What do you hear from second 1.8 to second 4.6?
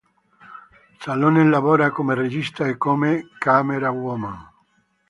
come regista e come camerawoman.